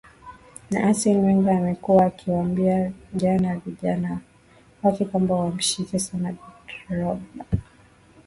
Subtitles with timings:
[0.71, 4.19] na assen wenga amekuwa akiwambia jana vijana
[4.83, 6.35] wake kwamba wamshike sana
[6.89, 7.45] drogba